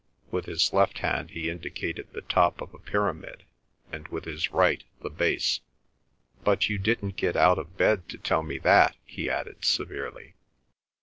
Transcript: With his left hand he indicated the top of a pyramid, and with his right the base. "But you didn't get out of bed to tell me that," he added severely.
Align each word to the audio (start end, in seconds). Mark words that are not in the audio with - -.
With 0.31 0.45
his 0.47 0.73
left 0.73 0.97
hand 0.97 1.29
he 1.29 1.47
indicated 1.51 2.07
the 2.11 2.21
top 2.23 2.59
of 2.59 2.73
a 2.73 2.79
pyramid, 2.79 3.43
and 3.91 4.07
with 4.07 4.25
his 4.25 4.51
right 4.51 4.83
the 5.03 5.11
base. 5.11 5.59
"But 6.43 6.69
you 6.69 6.79
didn't 6.79 7.17
get 7.17 7.35
out 7.35 7.59
of 7.59 7.77
bed 7.77 8.09
to 8.09 8.17
tell 8.17 8.41
me 8.41 8.57
that," 8.57 8.95
he 9.05 9.29
added 9.29 9.63
severely. 9.63 10.33